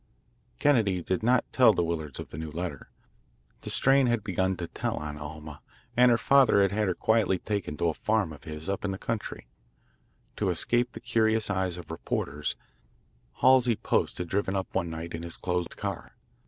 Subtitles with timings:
[0.57, 2.89] Kennedy did not tell the Willards of the new letter.
[3.61, 5.61] The strain had begun to tell on Alma,
[5.95, 8.89] and her father had had her quietly taken to a farm of his up in
[8.89, 9.45] the country.
[10.37, 12.55] To escape the curious eyes of reporters,
[13.41, 16.15] Halsey Post had driven up one night in his closed car.